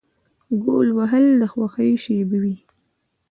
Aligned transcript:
ګول 0.63 0.87
وهل 0.97 1.25
د 1.41 1.43
خوښۍ 1.51 1.91
شیبه 2.03 2.37
وي. 2.43 2.55